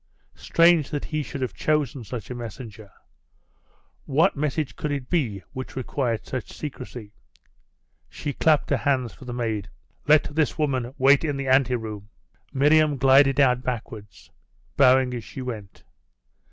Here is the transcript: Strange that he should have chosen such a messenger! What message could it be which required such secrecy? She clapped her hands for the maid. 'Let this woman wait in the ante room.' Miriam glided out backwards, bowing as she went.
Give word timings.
Strange 0.33 0.89
that 0.89 1.05
he 1.05 1.21
should 1.21 1.41
have 1.41 1.53
chosen 1.53 2.03
such 2.03 2.31
a 2.31 2.33
messenger! 2.33 2.89
What 4.05 4.35
message 4.35 4.75
could 4.75 4.91
it 4.91 5.11
be 5.11 5.43
which 5.53 5.75
required 5.75 6.25
such 6.25 6.51
secrecy? 6.53 7.13
She 8.09 8.33
clapped 8.33 8.71
her 8.71 8.77
hands 8.77 9.13
for 9.13 9.25
the 9.25 9.31
maid. 9.33 9.69
'Let 10.07 10.33
this 10.33 10.57
woman 10.57 10.91
wait 10.97 11.23
in 11.23 11.37
the 11.37 11.47
ante 11.47 11.75
room.' 11.75 12.09
Miriam 12.51 12.97
glided 12.97 13.39
out 13.39 13.61
backwards, 13.61 14.31
bowing 14.75 15.13
as 15.13 15.23
she 15.23 15.43
went. 15.43 15.83